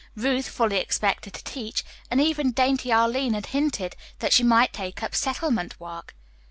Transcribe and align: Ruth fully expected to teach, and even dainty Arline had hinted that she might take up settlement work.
Ruth 0.15 0.47
fully 0.49 0.77
expected 0.77 1.31
to 1.35 1.43
teach, 1.43 1.83
and 2.09 2.19
even 2.19 2.53
dainty 2.53 2.91
Arline 2.91 3.35
had 3.35 3.45
hinted 3.45 3.95
that 4.17 4.33
she 4.33 4.41
might 4.41 4.73
take 4.73 5.03
up 5.03 5.13
settlement 5.13 5.79
work. 5.79 6.15